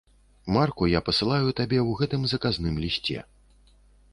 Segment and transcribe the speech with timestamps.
[0.55, 3.19] Марку я пасылаю табе ў гэтым заказным лісце.